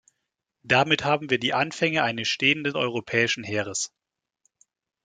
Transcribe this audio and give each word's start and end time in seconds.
Damit 0.63 1.03
haben 1.05 1.29
wir 1.29 1.37
die 1.37 1.53
Anfänge 1.53 2.01
eines 2.01 2.27
stehenden 2.27 2.75
europäischen 2.75 3.43
Heeres. 3.43 3.91